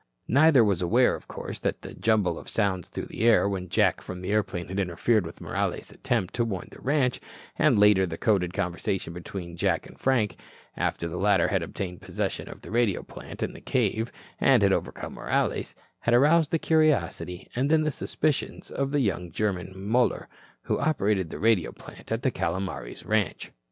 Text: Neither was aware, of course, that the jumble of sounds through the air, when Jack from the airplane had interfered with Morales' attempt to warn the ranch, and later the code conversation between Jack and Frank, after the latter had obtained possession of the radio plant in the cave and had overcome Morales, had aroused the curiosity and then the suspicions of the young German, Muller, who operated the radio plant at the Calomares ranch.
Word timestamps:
Neither 0.27 0.63
was 0.63 0.81
aware, 0.81 1.13
of 1.13 1.27
course, 1.27 1.59
that 1.59 1.83
the 1.83 1.93
jumble 1.93 2.39
of 2.39 2.49
sounds 2.49 2.89
through 2.89 3.05
the 3.05 3.21
air, 3.21 3.47
when 3.47 3.69
Jack 3.69 4.01
from 4.01 4.23
the 4.23 4.31
airplane 4.31 4.67
had 4.67 4.79
interfered 4.79 5.27
with 5.27 5.39
Morales' 5.39 5.91
attempt 5.91 6.33
to 6.33 6.43
warn 6.43 6.69
the 6.71 6.81
ranch, 6.81 7.21
and 7.55 7.77
later 7.77 8.07
the 8.07 8.17
code 8.17 8.51
conversation 8.51 9.13
between 9.13 9.55
Jack 9.55 9.85
and 9.85 9.99
Frank, 9.99 10.37
after 10.75 11.07
the 11.07 11.19
latter 11.19 11.49
had 11.49 11.61
obtained 11.61 12.01
possession 12.01 12.49
of 12.49 12.61
the 12.63 12.71
radio 12.71 13.03
plant 13.03 13.43
in 13.43 13.53
the 13.53 13.61
cave 13.61 14.11
and 14.39 14.63
had 14.63 14.73
overcome 14.73 15.13
Morales, 15.13 15.75
had 15.99 16.15
aroused 16.15 16.49
the 16.49 16.57
curiosity 16.57 17.47
and 17.55 17.69
then 17.69 17.83
the 17.83 17.91
suspicions 17.91 18.71
of 18.71 18.89
the 18.89 19.01
young 19.01 19.31
German, 19.31 19.71
Muller, 19.77 20.27
who 20.63 20.79
operated 20.79 21.29
the 21.29 21.37
radio 21.37 21.71
plant 21.71 22.11
at 22.11 22.23
the 22.23 22.31
Calomares 22.31 23.05
ranch. 23.05 23.51